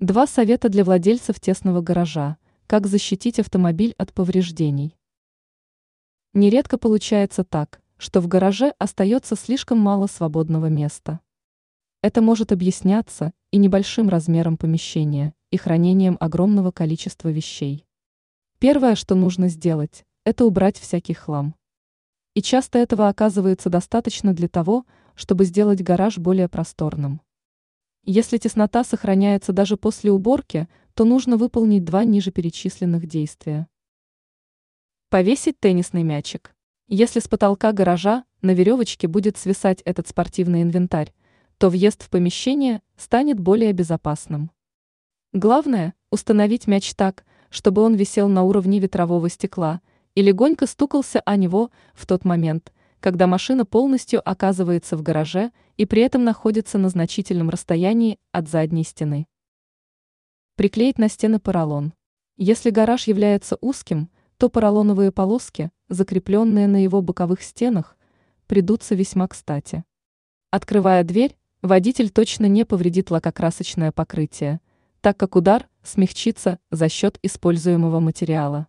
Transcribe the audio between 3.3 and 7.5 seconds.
автомобиль от повреждений. Нередко получается